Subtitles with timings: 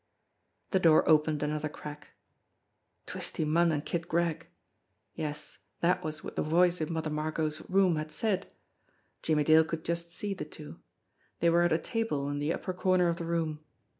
[0.71, 2.13] The door opened another crack.
[3.05, 4.47] Twisty Munn and Kid Gregg!
[5.13, 8.49] Yes, that was what the voice in Mother Margot's room had said.
[9.21, 10.79] Jimmie Dale could just see the two.
[11.39, 13.59] They were at a table in the upper corner of the room.